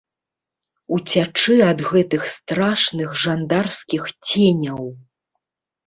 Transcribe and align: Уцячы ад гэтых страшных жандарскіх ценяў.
Уцячы 0.97 1.57
ад 1.69 1.79
гэтых 1.91 2.21
страшных 2.33 3.09
жандарскіх 3.27 4.03
ценяў. 4.27 4.83